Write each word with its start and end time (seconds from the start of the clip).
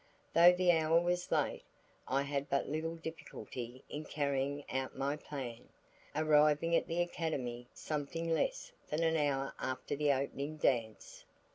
Though 0.33 0.51
the 0.51 0.71
hour 0.71 0.99
was 0.99 1.31
late 1.31 1.61
I 2.07 2.23
had 2.23 2.49
but 2.49 2.67
little 2.67 2.95
difficulty 2.95 3.83
in 3.87 4.03
carrying 4.05 4.67
out 4.71 4.97
my 4.97 5.15
plan, 5.15 5.69
arriving 6.15 6.75
at 6.75 6.87
the 6.87 7.01
Academy 7.01 7.67
something 7.71 8.27
less 8.33 8.71
than 8.89 9.03
an 9.03 9.15
hour 9.15 9.53
after 9.59 9.95
the 9.95 10.11
opening 10.11 10.57
dance. 10.57 11.23